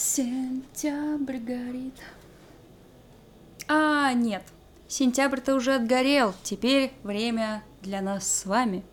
Сентябрь 0.00 1.38
горит. 1.38 1.96
А, 3.66 4.12
нет, 4.12 4.44
сентябрь-то 4.86 5.56
уже 5.56 5.74
отгорел, 5.74 6.34
теперь 6.44 6.92
время 7.02 7.64
для 7.82 8.00
нас 8.00 8.32
с 8.32 8.46
вами. 8.46 8.84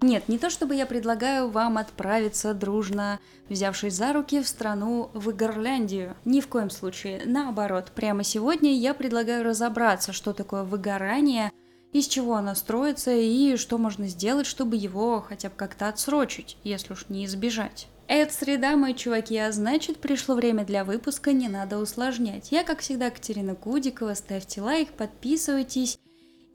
Нет, 0.00 0.28
не 0.28 0.38
то 0.38 0.50
чтобы 0.50 0.74
я 0.74 0.86
предлагаю 0.86 1.50
вам 1.50 1.78
отправиться 1.78 2.52
дружно, 2.52 3.20
взявшись 3.48 3.94
за 3.94 4.12
руки 4.12 4.42
в 4.42 4.48
страну 4.48 5.12
в 5.14 5.30
Игорляндию. 5.30 6.16
Ни 6.24 6.40
в 6.40 6.48
коем 6.48 6.70
случае. 6.70 7.22
Наоборот, 7.26 7.92
прямо 7.94 8.24
сегодня 8.24 8.76
я 8.76 8.92
предлагаю 8.92 9.44
разобраться, 9.44 10.12
что 10.12 10.32
такое 10.32 10.64
выгорание, 10.64 11.52
из 11.92 12.08
чего 12.08 12.34
оно 12.34 12.56
строится 12.56 13.12
и 13.12 13.56
что 13.56 13.78
можно 13.78 14.08
сделать, 14.08 14.46
чтобы 14.46 14.74
его 14.74 15.20
хотя 15.20 15.48
бы 15.48 15.54
как-то 15.54 15.86
отсрочить, 15.86 16.56
если 16.64 16.92
уж 16.92 17.08
не 17.08 17.24
избежать. 17.24 17.86
Это 18.12 18.34
среда, 18.34 18.74
мои 18.74 18.92
чуваки, 18.92 19.36
а 19.36 19.52
значит 19.52 19.98
пришло 19.98 20.34
время 20.34 20.64
для 20.64 20.82
выпуска, 20.82 21.32
не 21.32 21.46
надо 21.46 21.78
усложнять. 21.78 22.50
Я, 22.50 22.64
как 22.64 22.80
всегда, 22.80 23.08
Катерина 23.08 23.54
Кудикова, 23.54 24.14
ставьте 24.14 24.60
лайк, 24.60 24.88
подписывайтесь 24.94 25.96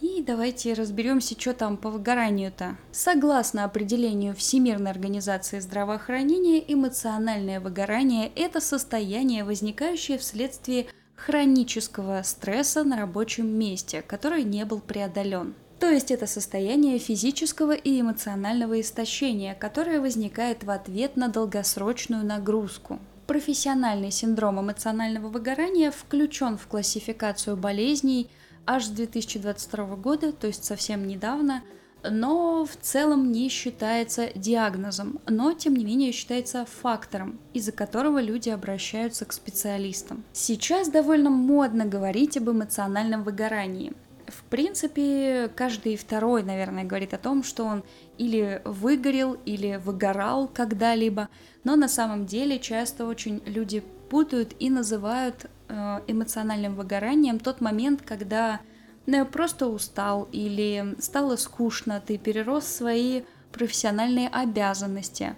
и 0.02 0.22
давайте 0.22 0.74
разберемся, 0.74 1.40
что 1.40 1.54
там 1.54 1.78
по 1.78 1.90
выгоранию-то. 1.92 2.76
Согласно 2.92 3.64
определению 3.64 4.36
Всемирной 4.36 4.92
организации 4.92 5.60
здравоохранения, 5.62 6.62
эмоциональное 6.68 7.62
выгорание– 7.62 8.30
это 8.36 8.60
состояние, 8.60 9.46
возникающее 9.46 10.18
вследствие 10.18 10.88
хронического 11.16 12.22
стресса 12.24 12.84
на 12.84 12.98
рабочем 12.98 13.48
месте, 13.48 14.02
который 14.02 14.44
не 14.44 14.66
был 14.66 14.82
преодолен. 14.82 15.56
То 15.80 15.90
есть 15.90 16.12
это 16.12 16.26
состояние 16.28 17.00
физического 17.00 17.74
и 17.74 18.02
эмоционального 18.02 18.80
истощения, 18.80 19.56
которое 19.56 20.00
возникает 20.00 20.64
в 20.64 20.72
ответ 20.72 21.18
на 21.18 21.28
долгосрочную 21.28 22.26
нагрузку. 22.26 23.00
Профессиональный 23.28 24.12
синдром 24.12 24.62
эмоционального 24.62 25.30
выгорания 25.30 25.92
включен 25.92 26.58
в 26.58 26.68
классификацию 26.68 27.58
болезней– 27.58 28.30
аж 28.66 28.86
с 28.86 28.90
2022 28.90 29.96
года, 29.96 30.32
то 30.32 30.48
есть 30.48 30.64
совсем 30.64 31.08
недавно, 31.08 31.64
но 32.04 32.66
в 32.66 32.76
целом 32.82 33.32
не 33.32 33.50
считается 33.50 34.30
диагнозом, 34.36 35.20
но 35.28 35.54
тем 35.54 35.76
не 35.76 35.86
менее 35.86 36.12
считается 36.12 36.66
фактором, 36.66 37.40
из-за 37.54 37.72
которого 37.72 38.22
люди 38.22 38.50
обращаются 38.50 39.26
к 39.26 39.34
специалистам. 39.34 40.24
Сейчас 40.34 40.90
довольно 40.90 41.30
модно 41.30 41.86
говорить 41.86 42.38
об 42.38 42.50
эмоциональном 42.50 43.24
выгорании. 43.24 43.94
В 44.28 44.44
принципе, 44.46 45.52
каждый 45.56 45.98
второй, 45.98 46.44
наверное, 46.44 46.84
говорит 46.84 47.14
о 47.14 47.18
том, 47.18 47.44
что 47.44 47.64
он 47.64 47.84
или 48.18 48.62
выгорел, 48.66 49.34
или 49.46 49.80
выгорал 49.84 50.48
когда-либо, 50.48 51.30
но 51.64 51.76
на 51.76 51.88
самом 51.88 52.26
деле 52.26 52.60
часто 52.60 53.06
очень 53.06 53.42
люди 53.46 53.84
путают 54.10 54.56
и 54.60 54.70
называют 54.70 55.48
Э, 55.68 56.02
эмоциональным 56.06 56.76
выгоранием 56.76 57.40
тот 57.40 57.60
момент, 57.60 58.04
когда 58.04 58.62
ну, 59.08 59.26
просто 59.26 59.68
устал 59.68 60.30
или 60.32 60.96
стало 61.00 61.38
скучно, 61.38 62.04
ты 62.06 62.20
перерос 62.20 62.68
свои 62.68 63.24
профессиональные 63.52 64.30
обязанности. 64.30 65.36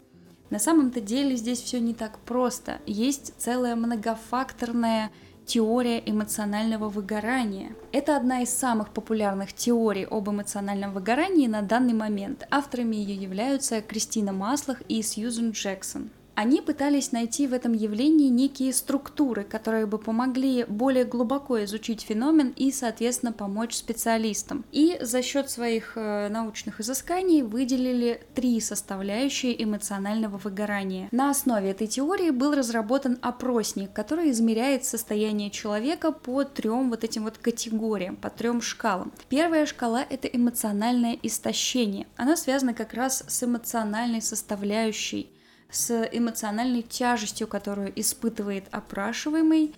На 0.50 0.60
самом-то 0.60 1.00
деле 1.00 1.38
здесь 1.38 1.62
все 1.62 1.80
не 1.80 1.94
так 1.94 2.20
просто. 2.20 2.80
Есть 2.86 3.34
целая 3.38 3.76
многофакторная 3.78 5.12
теория 5.48 6.04
эмоционального 6.06 6.90
выгорания. 6.90 7.72
Это 7.92 8.18
одна 8.18 8.42
из 8.42 8.50
самых 8.50 8.90
популярных 8.90 9.54
теорий 9.54 10.06
об 10.06 10.30
эмоциональном 10.30 10.94
выгорании 10.94 11.48
на 11.48 11.62
данный 11.62 11.94
момент. 11.94 12.46
Авторами 12.52 12.98
ее 12.98 13.16
являются 13.16 13.82
Кристина 13.82 14.34
Маслах 14.34 14.82
и 14.90 15.02
Сьюзен 15.02 15.52
Джексон. 15.52 16.12
Они 16.38 16.62
пытались 16.62 17.14
найти 17.14 17.48
в 17.48 17.54
этом 17.54 17.74
явлении 17.74 18.30
некие 18.30 18.72
структуры, 18.72 19.44
которые 19.44 19.88
бы 19.88 19.98
помогли 19.98 20.66
более 20.66 21.04
глубоко 21.04 21.64
изучить 21.64 22.02
феномен 22.04 22.54
и, 22.56 22.72
соответственно, 22.72 23.34
помочь 23.34 23.74
специалистам. 23.74 24.64
И 24.72 25.00
за 25.02 25.24
счет 25.24 25.50
своих 25.50 25.94
э, 25.96 26.30
научных 26.30 26.80
изысканий 26.80 27.42
выделили 27.42 28.22
три 28.36 28.62
составляющие 28.62 29.64
эмоционального 29.64 30.38
выгорания. 30.38 31.10
На 31.12 31.32
основе 31.32 31.72
этой 31.72 31.88
теории 31.88 32.30
был 32.30 32.54
разработан 32.54 33.18
опросник, 33.24 33.92
который 33.92 34.30
измеряет 34.30 34.86
состояние 34.86 35.50
человека 35.50 36.12
по 36.12 36.44
трем 36.44 36.92
вот 36.92 37.04
этим 37.04 37.24
вот 37.24 37.40
категориям, 37.40 38.16
по 38.16 38.30
трем 38.30 38.62
шкалам. 38.62 39.12
Первая 39.28 39.66
шкала— 39.66 40.06
это 40.08 40.28
эмоциональное 40.28 41.18
истощение. 41.24 42.06
Она 42.16 42.36
связана 42.36 42.76
как 42.76 42.94
раз 42.94 43.24
с 43.28 43.42
эмоциональной 43.42 44.22
составляющей 44.22 45.32
с 45.70 46.08
эмоциональной 46.12 46.82
тяжестью, 46.82 47.48
которую 47.48 47.92
испытывает 48.00 48.66
опрашиваемый 48.72 49.76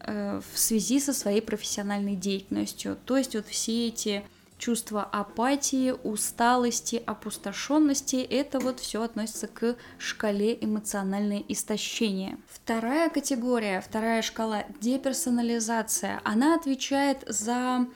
э, 0.00 0.40
в 0.52 0.58
связи 0.58 1.00
со 1.00 1.12
своей 1.12 1.40
профессиональной 1.40 2.16
деятельностью. 2.16 2.96
То 3.04 3.16
есть 3.16 3.34
вот 3.34 3.46
все 3.46 3.88
эти 3.88 4.22
чувства 4.62 5.02
апатии, 5.02 5.92
усталости, 6.04 7.02
опустошенности, 7.04 8.16
это 8.16 8.60
вот 8.60 8.78
все 8.78 9.02
относится 9.02 9.48
к 9.48 9.74
шкале 9.98 10.56
эмоциональное 10.60 11.42
истощение. 11.48 12.38
Вторая 12.48 13.10
категория, 13.10 13.80
вторая 13.80 14.22
шкала 14.22 14.64
деперсонализация, 14.80 16.20
она 16.22 16.54
отвечает 16.54 17.24
за 17.26 17.88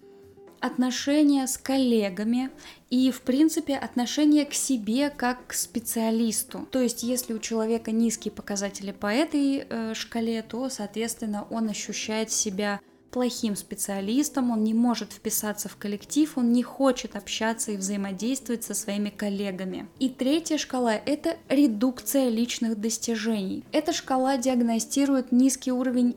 отношения 0.67 1.47
с 1.47 1.57
коллегами 1.57 2.51
и, 2.91 3.11
в 3.11 3.23
принципе, 3.23 3.77
отношение 3.77 4.45
к 4.45 4.55
себе 4.55 5.11
как 5.11 5.47
к 5.47 5.53
специалисту. 5.55 6.67
То 6.71 6.81
есть, 6.81 7.03
если 7.03 7.33
у 7.33 7.39
человека 7.39 7.91
низкие 7.93 8.33
показатели 8.33 8.93
по 8.93 9.07
этой 9.07 9.67
э, 9.69 9.95
шкале, 9.95 10.43
то, 10.43 10.69
соответственно, 10.69 11.47
он 11.51 11.69
ощущает 11.69 12.31
себя 12.31 12.81
плохим 13.17 13.57
специалистом, 13.57 14.51
он 14.51 14.63
не 14.63 14.75
может 14.75 15.11
вписаться 15.11 15.71
в 15.71 15.77
коллектив, 15.77 16.37
он 16.37 16.53
не 16.53 16.63
хочет 16.63 17.17
общаться 17.17 17.73
и 17.73 17.79
взаимодействовать 17.79 18.65
со 18.65 18.75
своими 18.75 19.09
коллегами. 19.09 19.89
И 19.99 20.11
третья 20.11 20.59
шкала– 20.59 20.95
это 21.07 21.39
редукция 21.49 22.29
личных 22.29 22.79
достижений. 22.79 23.65
Эта 23.73 23.95
шкала 23.95 24.37
диагностирует 24.37 25.33
низкий 25.33 25.73
уровень 25.73 26.17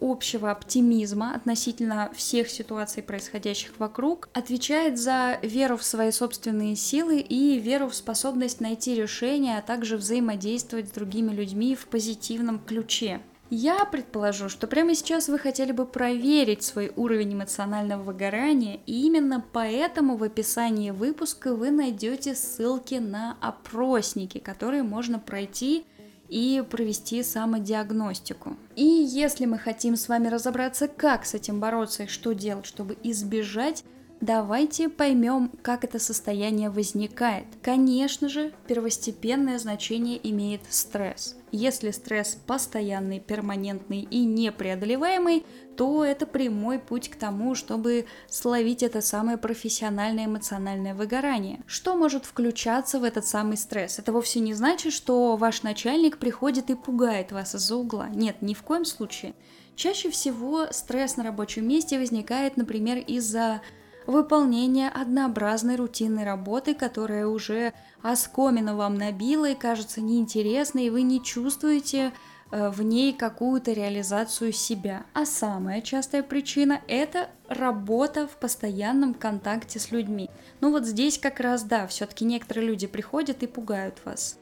общего 0.00 0.50
оптимизма 0.50 1.34
относительно 1.34 2.10
всех 2.14 2.48
ситуаций, 2.48 3.02
происходящих 3.02 3.78
вокруг, 3.78 4.28
отвечает 4.32 4.98
за 4.98 5.38
веру 5.42 5.76
в 5.76 5.84
свои 5.84 6.10
собственные 6.10 6.76
силы 6.76 7.20
и 7.20 7.58
веру 7.58 7.88
в 7.88 7.94
способность 7.94 8.60
найти 8.60 8.94
решения, 8.94 9.58
а 9.58 9.62
также 9.62 9.96
взаимодействовать 9.96 10.88
с 10.88 10.92
другими 10.92 11.32
людьми 11.32 11.74
в 11.74 11.86
позитивном 11.86 12.58
ключе. 12.58 13.20
Я 13.52 13.84
предположу, 13.84 14.48
что 14.48 14.68
прямо 14.68 14.94
сейчас 14.94 15.28
вы 15.28 15.36
хотели 15.36 15.72
бы 15.72 15.84
проверить 15.84 16.62
свой 16.62 16.92
уровень 16.94 17.34
эмоционального 17.34 18.00
выгорания, 18.00 18.78
и 18.86 19.06
именно 19.06 19.44
поэтому 19.52 20.16
в 20.16 20.22
описании 20.22 20.92
выпуска 20.92 21.52
вы 21.52 21.72
найдете 21.72 22.36
ссылки 22.36 22.94
на 22.94 23.36
опросники, 23.40 24.38
которые 24.38 24.84
можно 24.84 25.18
пройти 25.18 25.84
и 26.30 26.62
провести 26.68 27.22
самодиагностику. 27.22 28.56
И 28.76 28.84
если 28.84 29.46
мы 29.46 29.58
хотим 29.58 29.96
с 29.96 30.08
вами 30.08 30.28
разобраться, 30.28 30.88
как 30.88 31.26
с 31.26 31.34
этим 31.34 31.60
бороться 31.60 32.04
и 32.04 32.06
что 32.06 32.32
делать, 32.32 32.66
чтобы 32.66 32.96
избежать 33.02 33.84
Давайте 34.20 34.90
поймем, 34.90 35.50
как 35.62 35.82
это 35.82 35.98
состояние 35.98 36.68
возникает. 36.68 37.46
Конечно 37.62 38.28
же, 38.28 38.52
первостепенное 38.66 39.58
значение 39.58 40.20
имеет 40.30 40.60
стресс. 40.68 41.36
Если 41.52 41.90
стресс 41.90 42.36
постоянный, 42.46 43.18
перманентный 43.18 44.02
и 44.02 44.24
непреодолеваемый, 44.24 45.46
то 45.74 46.04
это 46.04 46.26
прямой 46.26 46.78
путь 46.78 47.08
к 47.08 47.16
тому, 47.16 47.54
чтобы 47.54 48.04
словить 48.28 48.82
это 48.82 49.00
самое 49.00 49.38
профессиональное 49.38 50.26
эмоциональное 50.26 50.94
выгорание. 50.94 51.62
Что 51.66 51.96
может 51.96 52.26
включаться 52.26 53.00
в 53.00 53.04
этот 53.04 53.24
самый 53.24 53.56
стресс? 53.56 53.98
Это 53.98 54.12
вовсе 54.12 54.40
не 54.40 54.52
значит, 54.52 54.92
что 54.92 55.36
ваш 55.36 55.62
начальник 55.62 56.18
приходит 56.18 56.68
и 56.68 56.74
пугает 56.74 57.32
вас 57.32 57.54
из-за 57.54 57.74
угла. 57.74 58.10
Нет, 58.10 58.42
ни 58.42 58.52
в 58.52 58.62
коем 58.62 58.84
случае. 58.84 59.32
Чаще 59.76 60.10
всего 60.10 60.66
стресс 60.72 61.16
на 61.16 61.24
рабочем 61.24 61.66
месте 61.66 61.98
возникает, 61.98 62.58
например, 62.58 62.98
из-за 62.98 63.62
выполнение 64.06 64.88
однообразной 64.88 65.76
рутинной 65.76 66.24
работы, 66.24 66.74
которая 66.74 67.26
уже 67.26 67.72
оскомину 68.02 68.76
вам 68.76 68.94
набила 68.94 69.50
и 69.50 69.54
кажется 69.54 70.00
неинтересной, 70.00 70.86
и 70.86 70.90
вы 70.90 71.02
не 71.02 71.22
чувствуете 71.22 72.12
э, 72.50 72.70
в 72.70 72.82
ней 72.82 73.12
какую-то 73.12 73.72
реализацию 73.72 74.52
себя. 74.52 75.04
А 75.12 75.24
самая 75.26 75.80
частая 75.82 76.22
причина– 76.22 76.80
это 76.88 77.28
работа 77.48 78.26
в 78.26 78.36
постоянном 78.36 79.14
контакте 79.14 79.78
с 79.78 79.90
людьми. 79.90 80.30
Ну 80.60 80.70
вот 80.70 80.86
здесь 80.86 81.18
как 81.18 81.40
раз 81.40 81.62
да, 81.62 81.86
все-таки 81.86 82.24
некоторые 82.24 82.66
люди 82.66 82.86
приходят 82.86 83.42
и 83.42 83.46
пугают 83.46 84.00
вас. 84.04 84.38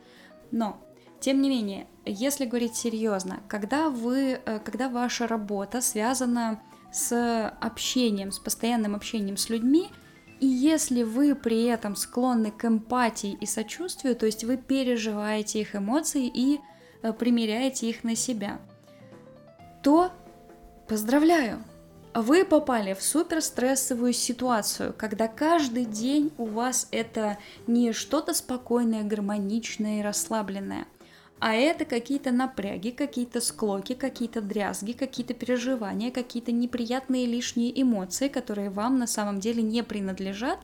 Но 0.51 0.81
тем 1.21 1.43
не 1.43 1.49
менее, 1.49 1.89
если 2.05 2.45
говорить 2.45 2.77
серьезно, 2.77 3.41
когда 3.49 3.91
вы, 3.91 4.41
э, 4.45 4.61
когда 4.61 4.89
ваша 4.89 5.27
работа 5.27 5.81
связана 5.81 6.61
с 6.93 7.49
общением, 7.61 8.33
с 8.33 8.39
постоянным 8.39 8.95
общением 8.95 9.37
с 9.37 9.49
людьми, 9.49 9.89
и 10.41 10.47
если 10.47 11.03
вы 11.03 11.35
при 11.35 11.65
этом 11.65 11.97
склонны 11.97 12.51
к 12.51 12.65
эмпатии 12.65 13.37
и 13.41 13.47
сочувствию, 13.47 14.15
то 14.15 14.27
есть 14.27 14.45
вы 14.45 14.57
переживаете 14.57 15.61
их 15.61 15.75
эмоции 15.75 16.31
и 16.33 16.61
э, 17.03 17.13
примеряете 17.13 17.91
их 17.91 18.05
на 18.05 18.15
себя, 18.15 18.61
то 19.83 20.13
поздравляю, 20.87 21.65
вы 22.15 22.45
попали 22.45 22.95
в 22.95 23.03
суперстрессовую 23.03 24.13
ситуацию, 24.13 24.95
когда 24.97 25.29
каждый 25.29 25.85
день 25.85 26.33
у 26.39 26.47
вас 26.47 26.89
это 26.91 27.39
не 27.67 27.93
что-то 27.93 28.33
спокойное, 28.33 29.03
гармоничное 29.03 30.01
и 30.01 30.03
расслабленное, 30.03 30.87
а 31.41 31.55
это 31.55 31.85
какие-то 31.85 32.33
напряги, 32.33 32.91
какие-то 32.91 33.41
склоки, 33.41 33.95
какие-то 33.95 34.41
дрязги, 34.41 34.93
какие-то 34.93 35.35
переживания, 35.35 36.11
какие-то 36.11 36.53
неприятные 36.53 37.27
лишние 37.27 37.81
эмоции, 37.81 38.29
которые 38.29 38.71
вам 38.71 38.99
на 38.99 39.07
самом 39.07 39.41
деле 39.41 39.63
не 39.63 39.83
принадлежат, 39.83 40.59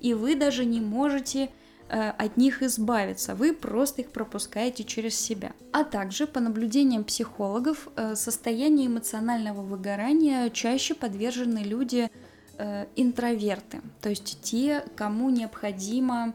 и 0.00 0.14
вы 0.14 0.34
даже 0.34 0.64
не 0.64 0.80
можете 0.80 1.50
Э, 1.88 2.10
от 2.10 2.36
них 2.36 2.62
избавиться, 2.62 3.34
вы 3.34 3.52
просто 3.52 4.02
их 4.02 4.10
пропускаете 4.10 4.82
через 4.82 5.18
себя. 5.18 5.52
А 5.72 5.84
также, 5.84 6.26
по 6.26 6.40
наблюдениям 6.40 7.04
психологов, 7.04 7.88
э, 7.94 8.16
состоянию 8.16 8.88
эмоционального 8.88 9.62
выгорания 9.62 10.50
чаще 10.50 10.94
подвержены 10.94 11.58
люди 11.58 12.10
э, 12.58 12.86
интроверты, 12.96 13.82
то 14.00 14.08
есть 14.08 14.40
те, 14.42 14.84
кому 14.96 15.30
необходимо 15.30 16.34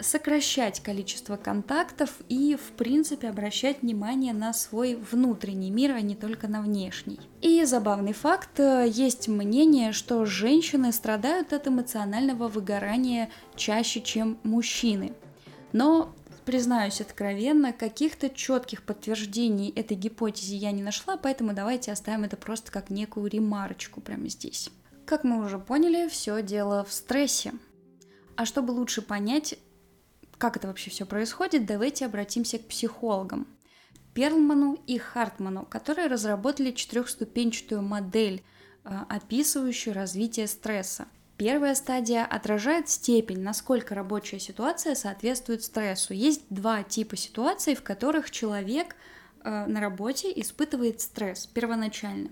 сокращать 0.00 0.80
количество 0.80 1.36
контактов 1.36 2.18
и, 2.28 2.56
в 2.56 2.72
принципе, 2.76 3.28
обращать 3.28 3.82
внимание 3.82 4.32
на 4.32 4.52
свой 4.52 4.94
внутренний 4.94 5.70
мир, 5.70 5.92
а 5.92 6.00
не 6.00 6.14
только 6.14 6.48
на 6.48 6.62
внешний. 6.62 7.18
И 7.40 7.64
забавный 7.64 8.12
факт, 8.12 8.60
э, 8.60 8.86
есть 8.88 9.28
мнение, 9.28 9.92
что 9.92 10.24
женщины 10.24 10.92
страдают 10.92 11.52
от 11.52 11.68
эмоционального 11.68 12.48
выгорания 12.48 13.30
чаще, 13.56 14.00
чем 14.00 14.38
мужчины. 14.42 15.12
Но 15.72 16.14
признаюсь 16.44 17.00
откровенно, 17.00 17.72
каких-то 17.72 18.30
четких 18.30 18.82
подтверждений 18.82 19.70
этой 19.70 19.96
гипотезе 19.96 20.56
я 20.56 20.72
не 20.72 20.82
нашла, 20.82 21.16
поэтому 21.16 21.52
давайте 21.52 21.92
оставим 21.92 22.24
это 22.24 22.38
просто 22.38 22.72
как 22.72 22.88
некую 22.88 23.28
ремарочку 23.28 24.00
прямо 24.00 24.28
здесь. 24.28 24.70
Как 25.04 25.24
мы 25.24 25.44
уже 25.44 25.58
поняли, 25.58 26.08
все 26.08 26.42
дело 26.42 26.84
в 26.84 26.92
стрессе. 26.92 27.52
А 28.36 28.46
чтобы 28.46 28.70
лучше 28.70 29.02
понять, 29.02 29.58
как 30.38 30.56
это 30.56 30.68
вообще 30.68 30.90
все 30.90 31.04
происходит, 31.04 31.66
давайте 31.66 32.06
обратимся 32.06 32.58
к 32.58 32.66
психологам. 32.66 33.46
Перлману 34.14 34.78
и 34.86 34.98
Хартману, 34.98 35.66
которые 35.66 36.08
разработали 36.08 36.72
четырехступенчатую 36.72 37.82
модель, 37.82 38.42
э, 38.84 38.90
описывающую 39.08 39.94
развитие 39.94 40.46
стресса. 40.46 41.06
Первая 41.36 41.76
стадия 41.76 42.24
отражает 42.24 42.88
степень, 42.88 43.42
насколько 43.42 43.94
рабочая 43.94 44.40
ситуация 44.40 44.96
соответствует 44.96 45.62
стрессу. 45.62 46.14
Есть 46.14 46.42
два 46.50 46.82
типа 46.82 47.16
ситуаций, 47.16 47.76
в 47.76 47.82
которых 47.84 48.32
человек 48.32 48.96
э, 49.44 49.66
на 49.66 49.80
работе 49.80 50.32
испытывает 50.34 51.00
стресс 51.00 51.46
первоначально. 51.46 52.30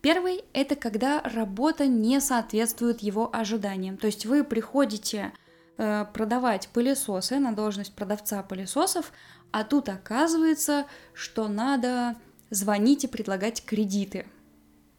Первый– 0.00 0.44
это 0.52 0.74
когда 0.74 1.20
работа 1.22 1.86
не 1.86 2.20
соответствует 2.20 3.00
его 3.00 3.30
ожиданиям. 3.32 3.96
То 3.96 4.06
есть 4.06 4.26
вы 4.26 4.42
приходите 4.42 5.32
продавать 5.76 6.68
пылесосы 6.68 7.38
на 7.38 7.54
должность 7.54 7.94
продавца 7.94 8.42
пылесосов, 8.42 9.12
а 9.50 9.64
тут 9.64 9.88
оказывается, 9.88 10.86
что 11.12 11.48
надо 11.48 12.16
звонить 12.50 13.04
и 13.04 13.08
предлагать 13.08 13.64
кредиты. 13.64 14.26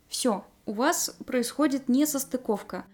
Все, 0.08 0.46
у 0.66 0.74
вас 0.74 1.16
происходит 1.26 1.90
несостыковка. 1.90 2.86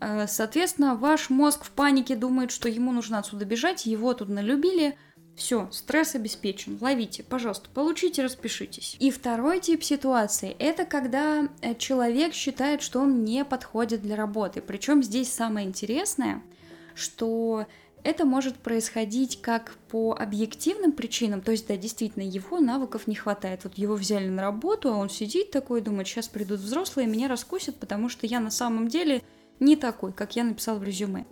Э, 0.00 0.26
соответственно, 0.26 0.94
ваш 0.94 1.30
мозг 1.30 1.64
в 1.64 1.70
панике 1.70 2.16
думает, 2.16 2.50
что 2.50 2.68
ему 2.68 2.92
нужно 2.92 3.18
отсюда 3.18 3.44
бежать, 3.44 3.86
его 3.86 4.14
тут 4.14 4.28
налюбили, 4.28 4.96
все, 5.36 5.68
стресс 5.72 6.14
обеспечен. 6.14 6.78
Ловите, 6.80 7.24
пожалуйста, 7.24 7.68
получите, 7.72 8.22
распишитесь. 8.22 8.96
И 9.00 9.10
второй 9.10 9.58
тип 9.58 9.82
ситуации– 9.82 10.54
это 10.58 10.84
когда 10.84 11.48
э, 11.60 11.74
человек 11.74 12.34
считает, 12.34 12.82
что 12.82 13.00
он 13.00 13.24
не 13.24 13.44
подходит 13.44 14.02
для 14.02 14.16
работы. 14.16 14.60
Причем 14.60 15.02
здесь 15.02 15.32
самое 15.32 15.66
интересное– 15.66 16.42
что 16.94 17.66
это 18.04 18.26
может 18.26 18.56
происходить 18.58 19.40
как 19.40 19.76
по 19.88 20.14
объективным 20.14 20.92
причинам, 20.92 21.40
то 21.40 21.52
есть, 21.52 21.66
да, 21.66 21.76
действительно, 21.76 22.22
его 22.22 22.60
навыков 22.60 23.06
не 23.06 23.14
хватает. 23.14 23.64
Вот 23.64 23.78
его 23.78 23.94
взяли 23.94 24.28
на 24.28 24.42
работу, 24.42 24.92
а 24.92 24.96
он 24.96 25.08
сидит 25.08 25.50
такой, 25.50 25.80
думает, 25.80 26.06
сейчас 26.06 26.28
придут 26.28 26.60
взрослые, 26.60 27.08
меня 27.08 27.28
раскусят, 27.28 27.76
потому 27.76 28.10
что 28.10 28.26
я 28.26 28.40
на 28.40 28.50
самом 28.50 28.88
деле 28.88 29.22
не 29.58 29.76
такой, 29.76 30.12
как 30.12 30.36
я 30.36 30.44
написал 30.44 30.78
в 30.78 30.84
резюме. 30.84 31.26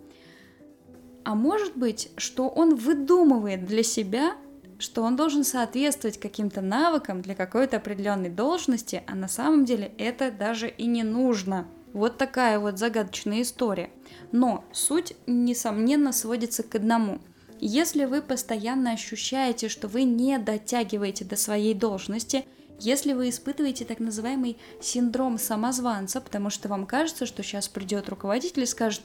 А 1.23 1.35
может 1.35 1.77
быть, 1.77 2.09
что 2.17 2.49
он 2.49 2.75
выдумывает 2.75 3.65
для 3.65 3.83
себя, 3.83 4.35
что 4.79 5.03
он 5.03 5.15
должен 5.15 5.43
соответствовать 5.43 6.19
каким-то 6.19 6.61
навыкам 6.61 7.21
для 7.21 7.35
какой-то 7.35 7.77
определенной 7.77 8.29
должности, 8.29 9.03
а 9.07 9.15
на 9.15 9.27
самом 9.27 9.63
деле 9.63 9.93
это 9.97 10.31
даже 10.31 10.67
и 10.67 10.85
не 10.87 11.03
нужно. 11.03 11.67
Вот 11.93 12.17
такая 12.17 12.59
вот 12.59 12.79
загадочная 12.79 13.43
история. 13.43 13.91
Но 14.31 14.63
суть, 14.71 15.15
несомненно, 15.27 16.11
сводится 16.11 16.63
к 16.63 16.75
одному. 16.75 17.19
Если 17.59 18.05
вы 18.05 18.21
постоянно 18.21 18.91
ощущаете, 18.91 19.69
что 19.69 19.87
вы 19.87 20.03
не 20.03 20.37
дотягиваете 20.37 21.23
до 21.23 21.35
своей 21.35 21.73
должности, 21.73 22.45
если 22.79 23.13
вы 23.13 23.29
испытываете 23.29 23.85
так 23.85 23.99
называемый 23.99 24.57
синдром 24.81 25.37
самозванца, 25.37 26.19
потому 26.19 26.49
что 26.49 26.67
вам 26.67 26.85
кажется, 26.85 27.25
что 27.25 27.43
сейчас 27.43 27.69
придет 27.69 28.09
руководитель 28.09 28.63
и 28.63 28.67
скажет, 28.67 29.01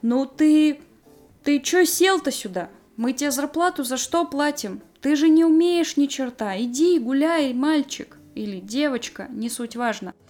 ну 0.00 0.26
ты, 0.26 0.80
ты 1.44 1.60
чё 1.60 1.84
сел-то 1.84 2.30
сюда? 2.30 2.70
Мы 2.96 3.12
тебе 3.12 3.30
зарплату 3.30 3.84
за 3.84 3.96
что 3.96 4.24
платим? 4.24 4.82
Ты 5.00 5.16
же 5.16 5.28
не 5.28 5.44
умеешь 5.44 5.96
ни 5.96 6.06
черта, 6.06 6.60
иди 6.60 6.98
гуляй, 6.98 7.52
мальчик 7.52 8.16
или 8.34 8.58
девочка, 8.60 9.28
не 9.30 9.48
суть 9.48 9.76
важно– 9.76 10.14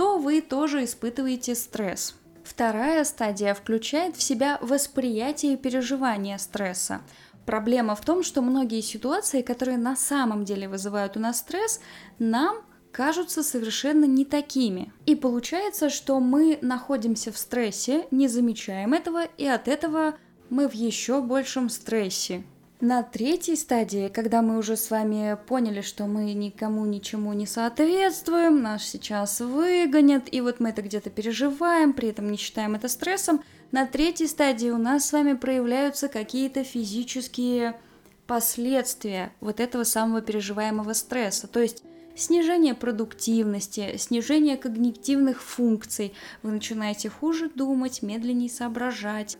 то 0.00 0.16
вы 0.16 0.40
тоже 0.40 0.84
испытываете 0.84 1.54
стресс. 1.54 2.14
Вторая 2.50 3.04
стадия 3.04 3.54
включает 3.54 4.16
в 4.16 4.22
себя 4.22 4.58
восприятие 4.60 5.54
и 5.54 5.56
переживание 5.56 6.36
стресса. 6.36 7.00
Проблема 7.46 7.94
в 7.94 8.00
том, 8.00 8.24
что 8.24 8.42
многие 8.42 8.80
ситуации, 8.80 9.40
которые 9.40 9.78
на 9.78 9.94
самом 9.94 10.44
деле 10.44 10.68
вызывают 10.68 11.16
у 11.16 11.20
нас 11.20 11.38
стресс, 11.38 11.80
нам 12.18 12.56
кажутся 12.90 13.44
совершенно 13.44 14.04
не 14.04 14.24
такими. 14.24 14.92
И 15.06 15.14
получается, 15.14 15.90
что 15.90 16.18
мы 16.18 16.58
находимся 16.60 17.30
в 17.30 17.38
стрессе, 17.38 18.08
не 18.10 18.26
замечаем 18.26 18.94
этого, 18.94 19.26
и 19.38 19.46
от 19.46 19.68
этого 19.68 20.16
мы 20.50 20.68
в 20.68 20.74
еще 20.74 21.22
большем 21.22 21.68
стрессе. 21.68 22.42
На 22.80 23.02
третьей 23.02 23.56
стадии, 23.56 24.08
когда 24.08 24.40
мы 24.40 24.56
уже 24.56 24.74
с 24.74 24.90
вами 24.90 25.36
поняли, 25.46 25.82
что 25.82 26.06
мы 26.06 26.32
никому 26.32 26.86
ничему 26.86 27.34
не 27.34 27.46
соответствуем, 27.46 28.62
нас 28.62 28.84
сейчас 28.84 29.40
выгонят, 29.40 30.32
и 30.32 30.40
вот 30.40 30.60
мы 30.60 30.70
это 30.70 30.80
где-то 30.80 31.10
переживаем, 31.10 31.92
при 31.92 32.08
этом 32.08 32.32
не 32.32 32.38
считаем 32.38 32.74
это 32.74 32.88
стрессом, 32.88 33.42
на 33.70 33.86
третьей 33.86 34.28
стадии 34.28 34.70
у 34.70 34.78
нас 34.78 35.06
с 35.06 35.12
вами 35.12 35.34
проявляются 35.34 36.08
какие-то 36.08 36.64
физические 36.64 37.78
последствия 38.26 39.30
вот 39.40 39.60
этого 39.60 39.84
самого 39.84 40.22
переживаемого 40.22 40.94
стресса. 40.94 41.48
То 41.48 41.60
есть 41.60 41.82
снижение 42.16 42.74
продуктивности, 42.74 43.98
снижение 43.98 44.56
когнитивных 44.56 45.42
функций. 45.42 46.14
Вы 46.42 46.52
начинаете 46.52 47.10
хуже 47.10 47.50
думать, 47.54 48.00
медленнее 48.00 48.48
соображать 48.48 49.36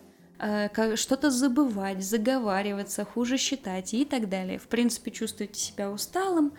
что-то 0.96 1.30
забывать, 1.30 2.02
заговариваться, 2.02 3.04
хуже 3.04 3.36
считать 3.36 3.92
и 3.92 4.04
так 4.04 4.28
далее. 4.28 4.58
В 4.58 4.68
принципе, 4.68 5.10
чувствуете 5.10 5.60
себя 5.60 5.90
усталым, 5.90 6.52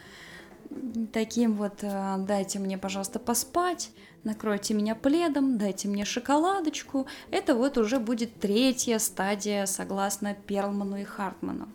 таким 1.12 1.54
вот 1.54 1.80
э, 1.82 2.16
«дайте 2.20 2.60
мне, 2.60 2.78
пожалуйста, 2.78 3.20
поспать», 3.20 3.92
«накройте 4.24 4.74
меня 4.74 4.96
пледом», 4.96 5.58
«дайте 5.58 5.88
мне 5.88 6.06
шоколадочку». 6.06 7.08
Это 7.32 7.56
вот 7.56 7.78
уже 7.78 8.00
будет 8.00 8.40
третья 8.40 9.00
стадия, 9.00 9.66
согласно 9.66 10.34
Перлману 10.34 10.98
и 10.98 11.04
Хартману. 11.04 11.68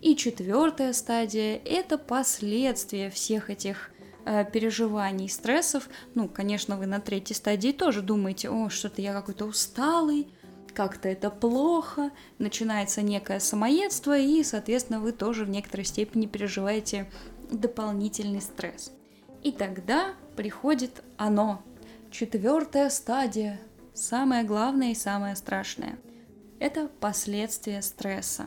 И 0.00 0.16
четвертая 0.16 0.92
стадия– 0.92 1.60
это 1.64 1.96
последствия 1.96 3.08
всех 3.08 3.50
этих 3.50 3.90
э, 4.24 4.44
переживаний, 4.44 5.28
стрессов. 5.28 5.88
Ну, 6.14 6.28
конечно, 6.28 6.76
вы 6.76 6.86
на 6.86 7.00
третьей 7.00 7.36
стадии 7.36 7.70
тоже 7.70 8.02
думаете, 8.02 8.50
о, 8.50 8.68
что-то 8.68 9.00
я 9.00 9.12
какой-то 9.12 9.44
усталый, 9.46 10.26
как-то 10.74 11.08
это 11.08 11.30
плохо, 11.30 12.10
начинается 12.38 13.02
некое 13.02 13.40
самоедство, 13.40 14.18
и, 14.18 14.42
соответственно, 14.42 15.00
вы 15.00 15.12
тоже 15.12 15.44
в 15.44 15.50
некоторой 15.50 15.84
степени 15.84 16.26
переживаете 16.26 17.10
дополнительный 17.50 18.40
стресс. 18.40 18.92
И 19.42 19.52
тогда 19.52 20.14
приходит 20.36 21.02
оно, 21.16 21.62
четвертая 22.10 22.90
стадия, 22.90 23.60
самое 23.94 24.44
главное 24.44 24.92
и 24.92 24.96
самое 24.96 25.36
страшное. 25.36 25.98
Это 26.58 26.88
последствия 27.00 27.82
стресса. 27.82 28.46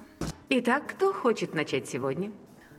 Итак, 0.50 0.88
кто 0.88 1.12
хочет 1.12 1.54
начать 1.54 1.90
сегодня? 1.90 2.32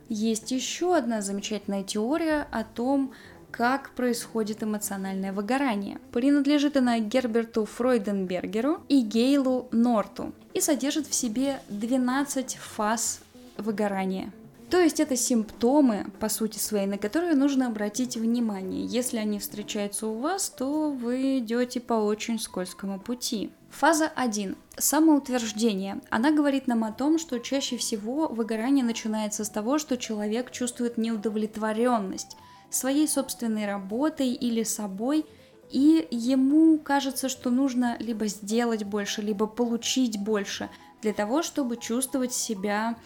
Есть 0.09 0.51
еще 0.51 0.95
одна 0.95 1.21
замечательная 1.21 1.83
теория 1.83 2.47
о 2.51 2.63
том, 2.63 3.13
как 3.51 3.91
происходит 3.91 4.63
эмоциональное 4.63 5.33
выгорание. 5.33 5.99
Принадлежит 6.11 6.77
она 6.77 6.99
Герберту 6.99 7.65
Фройденбергеру 7.65 8.81
и 8.87 9.01
Гейлу 9.01 9.67
Норту 9.71 10.33
и 10.53 10.61
содержит 10.61 11.07
в 11.07 11.13
себе 11.13 11.59
12 11.69 12.55
фаз 12.55 13.21
выгорания. 13.57 14.31
То 14.69 14.81
есть 14.81 14.99
это 14.99 15.15
симптомы, 15.15 16.07
по 16.19 16.27
сути 16.27 16.57
своей, 16.57 16.87
на 16.87 16.97
которые 16.97 17.35
нужно 17.35 17.67
обратить 17.67 18.17
внимание. 18.17 18.85
Если 18.85 19.17
они 19.17 19.39
встречаются 19.39 20.07
у 20.07 20.19
вас, 20.19 20.49
то 20.49 20.91
вы 20.91 21.39
идете 21.39 21.79
по 21.79 21.93
очень 21.93 22.37
скользкому 22.37 22.99
пути. 22.99 23.49
Фаза 23.69 24.11
1. 24.13 24.57
Самоутверждение. 24.77 26.01
Она 26.09 26.31
говорит 26.31 26.67
нам 26.67 26.83
о 26.83 26.91
том, 26.91 27.17
что 27.17 27.39
чаще 27.39 27.77
всего 27.77 28.27
выгорание 28.27 28.83
начинается 28.83 29.45
с 29.45 29.49
того, 29.49 29.77
что 29.77 29.97
человек 29.97 30.51
чувствует 30.51 30.97
неудовлетворенность 30.97 32.35
своей 32.69 33.07
собственной 33.07 33.65
работой 33.65 34.33
или 34.33 34.63
собой, 34.63 35.25
и 35.69 36.07
ему 36.11 36.79
кажется, 36.79 37.29
что 37.29 37.49
нужно 37.49 37.97
либо 37.99 38.27
сделать 38.27 38.83
больше, 38.83 39.21
либо 39.21 39.47
получить 39.47 40.19
больше 40.19 40.69
для 41.01 41.13
того, 41.13 41.43
чтобы 41.43 41.77
чувствовать 41.77 42.33
себя 42.33 42.97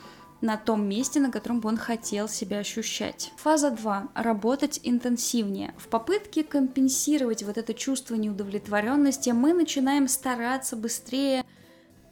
на 0.41 0.57
том 0.57 0.87
месте, 0.87 1.19
на 1.19 1.31
котором 1.31 1.59
бы 1.59 1.69
он 1.69 1.77
хотел 1.77 2.27
себя 2.27 2.59
ощущать. 2.59 3.31
Фаза 3.37 3.71
2. 3.71 4.09
Работать 4.15 4.79
интенсивнее. 4.83 5.73
В 5.77 5.87
попытке 5.87 6.43
компенсировать 6.43 7.43
вот 7.43 7.57
это 7.57 7.73
чувство 7.73 8.15
неудовлетворенности 8.15 9.29
мы 9.29 9.53
начинаем 9.53 10.07
стараться 10.07 10.75
быстрее 10.75 11.45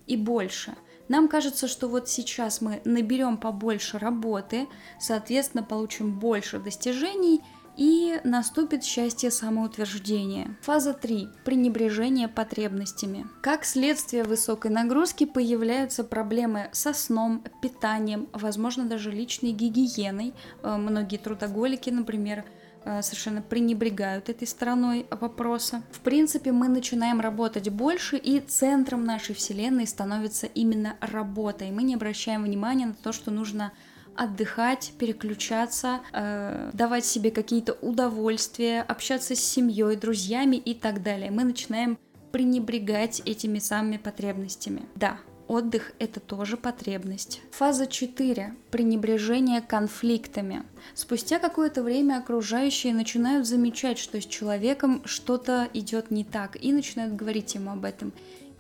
и 0.06 0.16
больше. 0.16 0.76
Нам 1.10 1.28
кажется, 1.28 1.68
что 1.68 1.90
вот 1.90 2.08
сейчас 2.08 2.62
мы 2.62 2.82
наберем 2.86 3.38
побольше 3.38 4.00
работы, 4.00 4.68
соответственно, 5.00 5.64
получим 5.64 6.18
больше 6.18 6.60
достижений– 6.60 7.42
и 7.80 8.20
наступит 8.26 8.84
счастье 8.84 9.32
самоутверждения. 9.32 10.58
Фаза 10.62 10.94
3. 10.94 11.30
Пренебрежение 11.46 12.28
потребностями. 12.28 13.26
Как 13.42 13.64
следствие 13.64 14.26
высокой 14.26 14.70
нагрузки 14.70 15.26
появляются 15.26 16.04
проблемы 16.04 16.70
со 16.74 16.94
сном, 16.94 17.42
питанием, 17.62 18.28
возможно 18.34 18.84
даже 18.84 19.12
личной 19.12 19.52
гигиеной. 19.52 20.34
Э, 20.62 20.76
многие 20.76 21.16
трудоголики, 21.16 21.90
например, 21.90 22.44
совершенно 22.84 23.42
пренебрегают 23.42 24.30
этой 24.30 24.48
стороной 24.48 25.06
вопроса. 25.12 25.84
В 25.92 26.00
принципе, 26.00 26.52
мы 26.52 26.68
начинаем 26.70 27.20
работать 27.20 27.70
больше, 27.70 28.18
и 28.18 28.40
центром 28.40 29.04
нашей 29.04 29.36
вселенной 29.36 29.88
становится 29.88 30.48
именно 30.48 30.96
работа, 31.02 31.66
и 31.66 31.72
мы 31.72 31.84
не 31.84 31.96
обращаем 31.96 32.44
внимания 32.44 32.88
на 32.88 32.94
то, 32.94 33.12
что 33.12 33.32
нужно 33.32 33.72
отдыхать, 34.16 34.94
переключаться, 34.98 36.02
э, 36.12 36.72
давать 36.74 37.06
себе 37.06 37.32
какие-то 37.32 37.74
удовольствия, 37.74 38.82
общаться 38.82 39.36
с 39.36 39.40
семьей, 39.40 39.96
друзьями 39.96 40.58
и 40.58 40.74
так 40.74 41.02
далее. 41.04 41.32
Мы 41.32 41.46
начинаем 41.46 41.98
пренебрегать 42.32 43.22
этими 43.26 43.60
самыми 43.60 43.98
потребностями. 43.98 44.84
Да, 44.96 45.18
отдых– 45.50 45.92
это 46.00 46.22
тоже 46.22 46.56
потребность. 46.56 47.42
Фаза 47.52 47.88
4. 47.88 48.56
Пренебрежение 48.72 49.62
конфликтами. 49.62 50.64
Спустя 50.94 51.40
какое-то 51.40 51.84
время 51.84 52.20
окружающие 52.20 52.94
начинают 52.94 53.46
замечать, 53.46 53.98
что 53.98 54.22
с 54.22 54.26
человеком 54.26 55.02
что-то 55.04 55.68
идет 55.74 56.12
не 56.12 56.24
так, 56.24 56.56
и 56.64 56.72
начинают 56.72 57.16
говорить 57.16 57.56
ему 57.56 57.72
об 57.72 57.84
этом. 57.84 58.14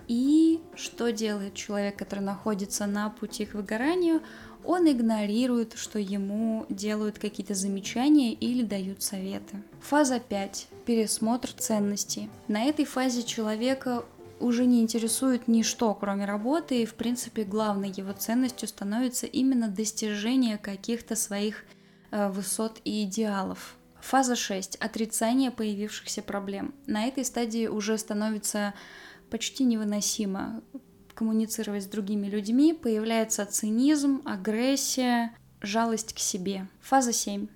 И 0.08 0.60
что 0.75 1.12
делает 1.12 1.53
человек, 1.53 1.96
который 1.96 2.24
находится 2.24 2.88
на 2.88 3.10
пути 3.10 3.46
к 3.46 3.53
выгоранию? 3.53 4.22
он 4.65 4.89
игнорирует, 4.91 5.74
что 5.75 6.00
ему 6.00 6.65
делают 6.69 7.17
какие-то 7.17 7.53
замечания 7.53 8.34
или 8.34 8.63
дают 8.63 9.01
советы. 9.01 9.63
Фаза 9.81 10.19
5. 10.19 10.67
Пересмотр 10.86 11.50
ценностей. 11.53 12.29
На 12.48 12.65
этой 12.65 12.86
фазе 12.86 13.24
человека 13.24 14.03
уже 14.39 14.65
не 14.65 14.81
интересует 14.81 15.48
ничто, 15.48 15.93
кроме 15.93 16.25
работы, 16.25 16.81
и, 16.81 16.86
в 16.86 16.96
принципе, 16.96 17.43
главной 17.43 17.89
его 17.89 18.13
ценностью 18.13 18.67
становится 18.67 19.25
именно 19.25 19.67
достижение 19.67 20.58
каких-то 20.58 21.15
своих 21.15 21.65
э, 22.12 22.29
высот 22.29 22.79
и 22.84 23.03
идеалов. 23.03 23.75
Фаза 24.01 24.36
6. 24.36 24.77
Отрицание 24.77 25.51
появившихся 25.51 26.22
проблем. 26.22 26.74
На 26.86 27.05
этой 27.05 27.25
стадии 27.25 27.67
уже 27.67 27.98
становится 27.98 28.74
почти 29.29 29.63
невыносимо 29.63 30.62
коммуницировать 31.13 31.84
с 31.84 31.88
другими 31.88 32.27
людьми, 32.27 32.74
появляется 32.74 33.46
цинизм, 33.46 34.22
агрессия, 34.24 35.36
жалость 35.62 36.13
к 36.13 36.19
себе. 36.19 36.67
Фаза 36.81 37.12
7 37.12 37.48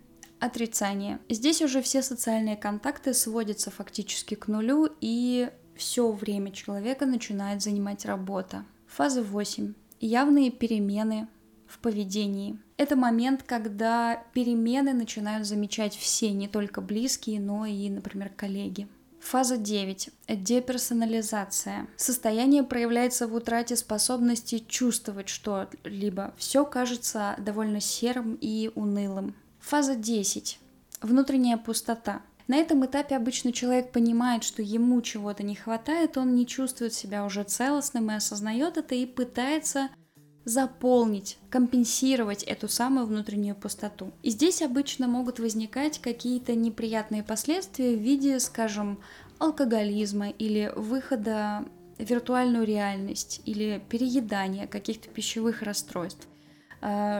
отрицание. 0.43 1.19
Здесь 1.29 1.61
уже 1.61 1.81
все 1.81 2.01
социальные 2.01 2.57
контакты 2.57 3.13
сводятся 3.13 3.71
фактически 3.71 4.35
к 4.35 4.47
нулю, 4.47 4.89
и 4.99 5.49
все 5.75 6.11
время 6.11 6.51
человека 6.51 7.05
начинает 7.05 7.61
занимать 7.61 8.05
работа. 8.05 8.65
Фаза 8.87 9.23
8. 9.23 9.73
Явные 9.99 10.51
перемены 10.51 11.27
в 11.67 11.79
поведении. 11.79 12.59
Это 12.77 12.95
момент, 12.95 13.43
когда 13.43 14.23
перемены 14.33 14.93
начинают 14.93 15.47
замечать 15.47 15.95
все, 15.95 16.31
не 16.31 16.47
только 16.47 16.81
близкие, 16.81 17.39
но 17.39 17.65
и, 17.65 17.89
например, 17.89 18.29
коллеги. 18.29 18.87
Фаза 19.23 19.57
9. 19.57 20.09
Деперсонализация. 20.27 21.87
Состояние 21.95 22.63
проявляется 22.63 23.27
в 23.27 23.33
утрате 23.33 23.77
способности 23.77 24.59
чувствовать 24.59 25.29
что-либо. 25.29 26.33
Все 26.37 26.65
кажется 26.65 27.35
довольно 27.37 27.79
серым 27.79 28.37
и 28.41 28.69
унылым. 28.75 29.33
Фаза 29.59 29.95
10. 29.95 30.59
Внутренняя 31.01 31.57
пустота. 31.57 32.21
На 32.47 32.57
этом 32.57 32.85
этапе 32.85 33.15
обычно 33.15 33.53
человек 33.53 33.91
понимает, 33.91 34.43
что 34.43 34.61
ему 34.61 35.01
чего-то 35.01 35.43
не 35.43 35.55
хватает, 35.55 36.17
он 36.17 36.35
не 36.35 36.45
чувствует 36.45 36.93
себя 36.93 37.25
уже 37.25 37.43
целостным 37.43 38.11
и 38.11 38.15
осознает 38.15 38.77
это 38.77 38.95
и 38.95 39.05
пытается 39.05 39.89
заполнить, 40.43 41.37
компенсировать 41.49 42.43
эту 42.43 42.67
самую 42.67 43.05
внутреннюю 43.05 43.55
пустоту. 43.55 44.11
И 44.23 44.29
здесь 44.29 44.61
обычно 44.61 45.07
могут 45.07 45.39
возникать 45.39 45.99
какие-то 45.99 46.53
неприятные 46.53 47.23
последствия 47.23 47.95
в 47.95 47.99
виде, 48.01 48.39
скажем, 48.41 48.99
алкоголизма 49.39 50.29
или 50.29 50.71
выхода 50.75 51.65
в 51.97 52.03
виртуальную 52.03 52.65
реальность 52.65 53.41
или 53.45 53.81
переедания 53.89 54.67
каких-то 54.67 55.09
пищевых 55.09 55.61
расстройств 55.61 56.27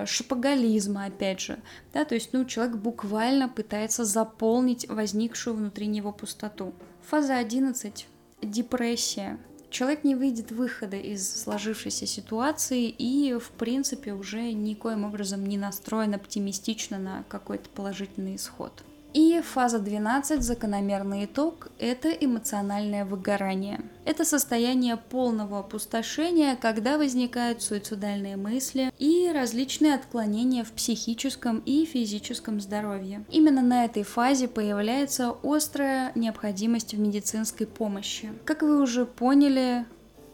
шопоголизма, 0.06 1.06
опять 1.06 1.40
же, 1.40 1.60
да, 1.94 2.06
то 2.06 2.16
есть, 2.16 2.34
ну, 2.34 2.46
человек 2.46 2.76
буквально 2.76 3.48
пытается 3.48 4.04
заполнить 4.06 4.88
возникшую 4.90 5.56
внутри 5.56 5.88
него 5.88 6.12
пустоту. 6.12 6.74
Фаза 7.04 7.38
11– 7.38 8.08
депрессия, 8.42 9.40
человек 9.70 10.04
не 10.04 10.16
выйдет 10.16 10.52
выхода 10.52 10.98
из 10.98 11.42
сложившейся 11.44 12.06
ситуации 12.06 12.88
и, 12.90 13.38
в 13.40 13.50
принципе, 13.52 14.14
уже 14.14 14.52
никоим 14.54 15.06
образом 15.06 15.46
не 15.46 15.58
настроен 15.58 16.14
оптимистично 16.14 17.00
на 17.00 17.24
какой-то 17.30 17.70
положительный 17.70 18.36
исход. 18.36 18.84
И 19.14 19.42
фаза 19.42 19.78
12, 19.78 20.42
закономерный 20.42 21.26
итог, 21.26 21.70
это 21.78 22.10
эмоциональное 22.10 23.06
выгорание. 23.06 23.82
Это 24.06 24.26
состояние 24.26 24.98
полного 24.98 25.60
опустошения, 25.60 26.56
когда 26.56 26.98
возникают 26.98 27.62
суицидальные 27.62 28.38
мысли 28.38 28.92
и 28.98 29.32
различные 29.32 29.94
отклонения 29.94 30.64
в 30.64 30.72
психическом 30.72 31.60
и 31.60 31.86
физическом 31.86 32.60
здоровье. 32.60 33.24
Именно 33.30 33.62
на 33.62 33.86
этой 33.86 34.02
фазе 34.02 34.48
появляется 34.48 35.36
острая 35.44 36.12
необходимость 36.16 36.96
в 36.96 37.00
медицинской 37.00 37.68
помощи. 37.68 38.32
Как 38.46 38.64
вы 38.64 38.82
уже 38.82 39.06
поняли, 39.06 39.86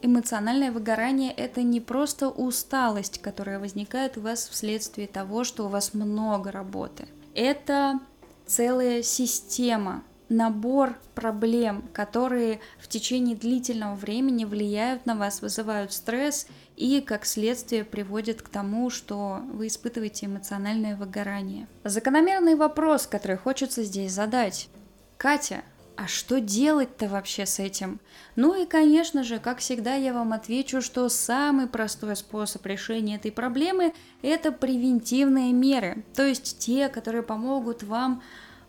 Эмоциональное 0.02 0.72
выгорание– 0.72 1.30
это 1.36 1.62
не 1.62 1.78
просто 1.78 2.30
усталость, 2.30 3.20
которая 3.20 3.58
возникает 3.58 4.16
у 4.16 4.22
вас 4.22 4.48
вследствие 4.48 5.06
того, 5.06 5.44
что 5.44 5.66
у 5.66 5.68
вас 5.68 5.92
много 5.92 6.50
работы. 6.50 7.06
Это 7.34 8.00
целая 8.50 9.02
система, 9.02 10.02
набор 10.28 10.96
проблем, 11.14 11.84
которые 11.92 12.60
в 12.80 12.88
течение 12.88 13.36
длительного 13.36 13.94
времени 13.94 14.44
влияют 14.44 15.06
на 15.06 15.14
вас, 15.14 15.40
вызывают 15.40 15.92
стресс 15.92 16.48
и, 16.76 17.00
как 17.00 17.26
следствие, 17.26 17.84
приводят 17.84 18.42
к 18.42 18.48
тому, 18.48 18.90
что 18.90 19.40
вы 19.52 19.68
испытываете 19.68 20.26
эмоциональное 20.26 20.96
выгорание. 20.96 21.68
Закономерный 21.84 22.56
вопрос, 22.56 23.06
который 23.06 23.36
хочется 23.36 23.84
здесь 23.84 24.12
задать. 24.12 24.68
Катя, 25.16 25.62
а 25.96 26.06
что 26.06 26.40
делать-то 26.40 27.08
вообще 27.08 27.46
с 27.46 27.58
этим? 27.58 28.00
Ну 28.36 28.60
и, 28.60 28.66
конечно 28.66 29.22
же, 29.22 29.38
как 29.38 29.58
всегда, 29.58 29.94
я 29.94 30.12
вам 30.12 30.32
отвечу, 30.32 30.80
что 30.80 31.08
самый 31.08 31.66
простой 31.66 32.16
способ 32.16 32.64
решения 32.66 33.16
этой 33.16 33.32
проблемы– 33.32 33.92
это 34.22 34.52
превентивные 34.52 35.52
меры, 35.52 36.04
то 36.14 36.26
есть 36.26 36.58
те, 36.58 36.88
которые 36.88 37.22
помогут 37.22 37.82
вам 37.82 38.22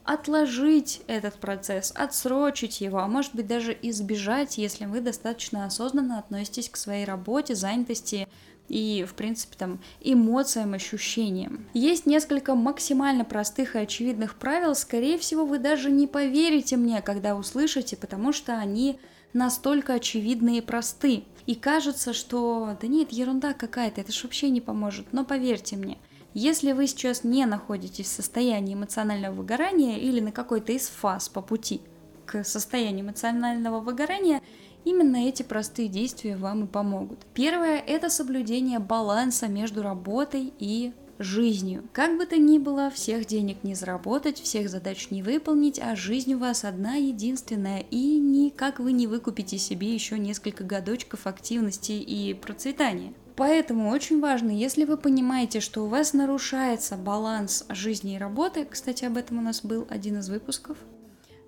отложить 0.03 1.01
этот 1.07 1.35
процесс, 1.35 1.93
отсрочить 1.95 2.81
его, 2.81 2.99
а 2.99 3.07
может 3.07 3.35
быть 3.35 3.47
даже 3.47 3.77
избежать, 3.81 4.57
если 4.57 4.85
вы 4.85 4.99
достаточно 4.99 5.65
осознанно 5.65 6.19
относитесь 6.19 6.69
к 6.69 6.77
своей 6.77 7.05
работе, 7.05 7.55
занятости 7.55 8.27
и, 8.71 9.03
в 9.03 9.13
принципе, 9.15 9.55
там, 9.57 9.79
эмоциям, 9.99 10.73
ощущениям. 10.73 11.67
Есть 11.73 12.05
несколько 12.05 12.55
максимально 12.55 13.25
простых 13.25 13.75
и 13.75 13.79
очевидных 13.79 14.35
правил, 14.35 14.75
скорее 14.75 15.17
всего, 15.17 15.45
вы 15.45 15.59
даже 15.59 15.91
не 15.91 16.07
поверите 16.07 16.77
мне, 16.77 17.01
когда 17.01 17.35
услышите, 17.35 17.97
потому 17.97 18.31
что 18.31 18.57
они 18.57 18.97
настолько 19.33 19.93
очевидны 19.93 20.57
и 20.57 20.61
просты. 20.61 21.23
И 21.45 21.55
кажется, 21.55 22.13
что 22.13 22.77
да 22.81 22.87
нет, 22.87 23.11
ерунда 23.11 23.53
какая-то, 23.53 23.99
это 23.99 24.11
ж 24.11 24.23
вообще 24.23 24.49
не 24.49 24.61
поможет, 24.61 25.11
но 25.11 25.25
поверьте 25.25 25.75
мне– 25.75 25.97
Если 26.33 26.71
вы 26.71 26.87
сейчас 26.87 27.25
не 27.25 27.45
находитесь 27.45 28.05
в 28.05 28.13
состоянии 28.13 28.73
эмоционального 28.73 29.35
выгорания 29.35 29.97
или 29.97 30.21
на 30.21 30.31
какой-то 30.31 30.71
из 30.71 30.87
фаз 30.87 31.27
по 31.27 31.41
пути 31.41 31.81
к 32.25 32.45
состоянию 32.45 33.05
эмоционального 33.05 33.81
выгорания, 33.81 34.41
именно 34.85 35.27
эти 35.27 35.43
простые 35.43 35.87
действия 35.87 36.37
вам 36.37 36.65
и 36.65 36.67
помогут. 36.67 37.19
Первое– 37.33 37.77
это 37.87 38.09
соблюдение 38.09 38.79
баланса 38.79 39.47
между 39.47 39.81
работой 39.81 40.53
и 40.59 40.93
жизнью. 41.23 41.83
Как 41.93 42.17
бы 42.17 42.25
то 42.25 42.37
ни 42.37 42.57
было, 42.57 42.89
всех 42.89 43.25
денег 43.25 43.63
не 43.63 43.75
заработать, 43.75 44.39
всех 44.41 44.69
задач 44.69 45.09
не 45.11 45.21
выполнить, 45.21 45.79
а 45.79 45.95
жизнь 45.95 46.33
у 46.33 46.39
вас 46.39 46.63
одна 46.63 46.95
единственная, 46.95 47.85
и 47.91 48.17
никак 48.17 48.79
вы 48.79 48.91
не 48.91 49.07
выкупите 49.07 49.57
себе 49.57 49.93
еще 49.93 50.17
несколько 50.17 50.63
годочков 50.63 51.27
активности 51.27 51.91
и 51.91 52.33
процветания. 52.33 53.13
Поэтому 53.35 53.89
очень 53.89 54.19
важно, 54.19 54.51
если 54.51 54.83
вы 54.83 54.97
понимаете, 54.97 55.61
что 55.61 55.85
у 55.85 55.87
вас 55.87 56.13
нарушается 56.13 56.97
баланс 56.97 57.65
жизни 57.69 58.15
и 58.15 58.19
работы, 58.19 58.67
кстати, 58.69 59.05
об 59.05 59.17
этом 59.17 59.39
у 59.39 59.41
нас 59.41 59.63
был 59.63 59.87
один 59.89 60.19
из 60.19 60.29
выпусков, 60.29 60.77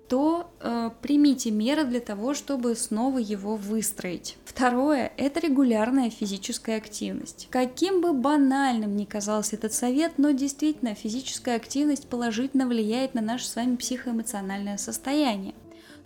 то 0.08 0.50
э, 0.60 0.90
примите 1.00 1.50
меры 1.50 1.84
для 1.84 2.00
того, 2.00 2.34
чтобы 2.34 2.74
снова 2.74 3.18
его 3.18 3.56
выстроить. 3.56 4.36
Второе– 4.44 5.12
это 5.16 5.40
регулярная 5.40 6.10
физическая 6.10 6.76
активность. 6.76 7.48
Каким 7.50 8.00
бы 8.00 8.12
банальным 8.12 8.96
ни 8.96 9.04
казался 9.04 9.56
этот 9.56 9.72
совет, 9.72 10.12
но 10.18 10.30
действительно 10.32 10.94
физическая 10.94 11.56
активность 11.56 12.08
положительно 12.08 12.66
влияет 12.66 13.14
на 13.14 13.22
наше 13.22 13.46
с 13.46 13.56
вами 13.56 13.76
психоэмоциональное 13.76 14.76
состояние. 14.76 15.54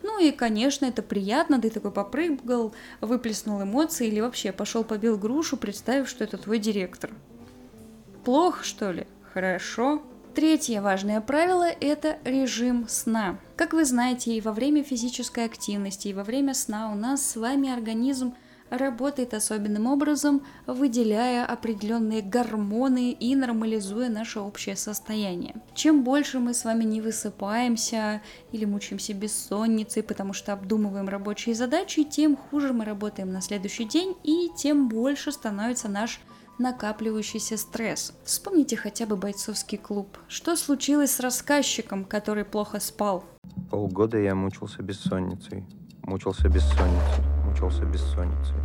Ну 0.03 0.21
и, 0.21 0.31
конечно, 0.31 0.87
это 0.87 1.03
приятно, 1.03 1.61
ты 1.61 1.71
такой 1.71 1.91
попрыгал, 1.91 2.73
выплеснул 3.01 3.63
эмоции 3.63 4.07
или 4.07 4.21
вообще 4.21 4.53
пошел 4.53 4.85
побил 4.85 5.19
грушу, 5.19 5.57
представив, 5.57 6.09
что 6.09 6.23
это 6.23 6.39
твой 6.39 6.61
директор. 6.61 7.11
Плохо, 8.25 8.65
что 8.65 8.93
ли? 8.93 9.07
Хорошо. 9.33 10.03
Третье 10.39 10.81
важное 10.81 11.21
правило– 11.21 11.67
это 11.81 12.17
режим 12.23 12.87
сна. 12.89 13.41
Как 13.57 13.73
вы 13.73 13.85
знаете, 13.85 14.33
и 14.33 14.41
во 14.41 14.53
время 14.53 14.85
физической 14.85 15.45
активности, 15.45 16.07
и 16.07 16.15
во 16.15 16.23
время 16.23 16.55
сна 16.55 16.93
у 16.93 16.95
нас 16.95 17.29
с 17.29 17.35
вами 17.35 17.69
организм 17.69 18.35
работает 18.71 19.35
особенным 19.35 19.87
образом, 19.87 20.43
выделяя 20.65 21.45
определенные 21.45 22.23
гормоны 22.23 23.11
и 23.11 23.35
нормализуя 23.35 24.09
наше 24.09 24.39
общее 24.39 24.77
состояние. 24.77 25.57
Чем 25.75 26.05
больше 26.05 26.39
мы 26.39 26.55
с 26.55 26.65
вами 26.65 26.85
не 26.85 27.01
высыпаемся 27.01 28.23
или 28.53 28.65
мучаемся 28.65 29.15
бессонницей, 29.15 30.05
потому 30.05 30.35
что 30.35 30.53
обдумываем 30.53 31.09
рабочие 31.09 31.57
задачи, 31.57 32.05
тем 32.05 32.37
хуже 32.37 32.73
мы 32.73 32.85
работаем 32.85 33.33
на 33.33 33.41
следующий 33.41 33.87
день 33.87 34.15
и 34.23 34.51
тем 34.57 34.89
больше 34.89 35.33
становится 35.33 35.89
наш 35.89 36.21
накапливающийся 36.59 37.57
стресс. 37.57 38.13
Вспомните 38.25 38.77
хотя 38.77 39.07
бы 39.07 39.17
бойцовский 39.17 39.79
клуб. 39.79 40.19
Что 40.29 40.57
случилось 40.57 41.13
с 41.13 41.21
рассказчиком, 41.21 42.05
который 42.05 42.45
плохо 42.45 42.81
спал? 42.81 43.25
Полгода 43.71 44.19
я 44.19 44.35
мучился 44.35 44.83
бессонницей. 44.83 45.65
Мучился 46.03 46.49
бессонницей. 46.49 47.25
Мучился 47.45 47.85
бессонницей. 47.85 48.57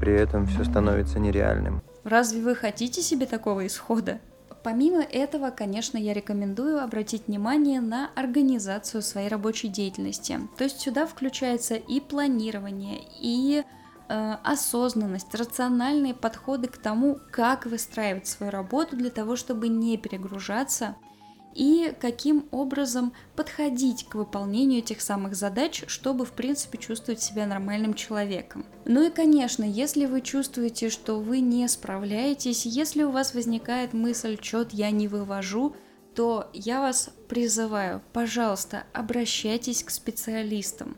При 0.00 0.12
этом 0.12 0.46
все 0.46 0.64
становится 0.64 1.18
нереальным. 1.18 1.82
Разве 2.04 2.42
вы 2.42 2.54
хотите 2.54 3.02
себе 3.02 3.26
такого 3.26 3.66
исхода? 3.66 4.20
Помимо 4.62 5.02
этого, 5.02 5.50
конечно, 5.50 5.96
я 5.96 6.12
рекомендую 6.12 6.82
обратить 6.82 7.28
внимание 7.28 7.80
на 7.80 8.10
организацию 8.14 9.02
своей 9.02 9.28
рабочей 9.28 9.68
деятельности. 9.68 10.38
То 10.58 10.64
есть 10.64 10.80
сюда 10.80 11.06
включается 11.06 11.76
и 11.76 11.98
планирование, 11.98 13.00
и 13.20 13.64
осознанность, 14.10 15.34
рациональные 15.34 16.14
подходы 16.14 16.68
к 16.68 16.76
тому, 16.76 17.18
как 17.30 17.66
выстраивать 17.66 18.26
свою 18.26 18.50
работу 18.50 18.96
для 18.96 19.10
того, 19.10 19.36
чтобы 19.36 19.68
не 19.68 19.96
перегружаться 19.96 20.96
и 21.54 21.92
каким 22.00 22.46
образом 22.50 23.12
подходить 23.36 24.08
к 24.08 24.14
выполнению 24.14 24.80
этих 24.80 25.00
самых 25.00 25.34
задач, 25.34 25.84
чтобы, 25.86 26.24
в 26.24 26.32
принципе, 26.32 26.78
чувствовать 26.78 27.22
себя 27.22 27.46
нормальным 27.46 27.94
человеком. 27.94 28.64
Ну 28.84 29.06
и, 29.06 29.10
конечно, 29.10 29.64
если 29.64 30.06
вы 30.06 30.20
чувствуете, 30.20 30.90
что 30.90 31.20
вы 31.20 31.40
не 31.40 31.66
справляетесь, 31.68 32.66
если 32.66 33.02
у 33.02 33.10
вас 33.10 33.34
возникает 33.34 33.92
мысль, 33.92 34.38
что-то 34.40 34.76
я 34.76 34.90
не 34.90 35.08
вывожу, 35.08 35.74
то 36.14 36.50
я 36.52 36.80
вас 36.80 37.10
призываю, 37.28 38.02
пожалуйста, 38.12 38.84
обращайтесь 38.92 39.84
к 39.84 39.90
специалистам 39.90 40.96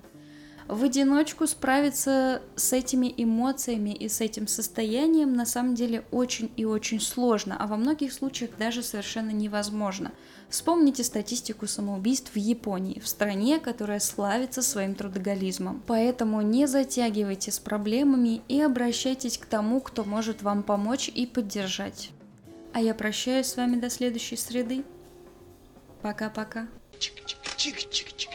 в 0.73 0.85
одиночку 0.85 1.47
справиться 1.47 2.41
с 2.57 2.73
этими 2.73 3.13
эмоциями 3.17 3.91
и 3.91 4.09
с 4.09 4.21
этим 4.23 4.47
состоянием 4.47 5.35
на 5.35 5.45
самом 5.45 5.75
деле 5.75 6.05
очень 6.11 6.51
и 6.57 6.65
очень 6.65 7.01
сложно, 7.01 7.57
а 7.59 7.67
во 7.67 7.77
многих 7.77 8.13
случаях 8.13 8.53
даже 8.59 8.83
совершенно 8.83 9.31
невозможно. 9.31 10.13
Вспомните 10.49 11.05
статистику 11.05 11.67
самоубийств 11.67 12.35
в 12.35 12.39
Японии, 12.39 13.01
в 13.01 13.07
стране, 13.07 13.59
которая 13.59 14.01
славится 14.01 14.63
своим 14.63 14.95
трудоголизмом. 14.95 15.83
Поэтому 15.87 16.41
не 16.41 16.67
затягивайте 16.67 17.53
с 17.53 17.59
проблемами 17.59 18.41
и 18.49 18.61
обращайтесь 18.61 19.37
к 19.37 19.47
тому, 19.47 19.81
кто 19.81 20.05
может 20.05 20.43
вам 20.43 20.63
помочь 20.63 21.11
и 21.15 21.27
поддержать. 21.27 22.11
А 22.73 22.81
я 22.81 22.95
прощаюсь 22.95 23.47
с 23.47 23.57
вами 23.57 23.77
до 23.77 23.91
следующей 23.91 24.37
среды. 24.37 24.85
Пока-пока. 26.01 26.67
Чик-чик-чик-чик. 26.99 28.32